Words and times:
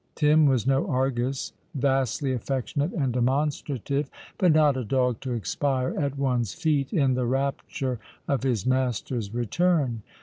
Tim 0.15 0.47
was 0.47 0.65
no 0.65 0.87
Argus; 0.87 1.53
vastly 1.75 2.33
affectionate 2.33 2.91
and 2.91 3.13
demonstrative, 3.13 4.09
but 4.39 4.51
not 4.51 4.75
a 4.75 4.83
dog 4.83 5.19
to 5.19 5.33
expire 5.33 5.93
at 5.95 6.17
one's 6.17 6.55
feet, 6.55 6.91
in 6.91 7.13
the 7.13 7.27
rapture 7.27 7.99
of 8.27 8.41
his 8.41 8.65
master's 8.65 9.31
return. 9.31 10.01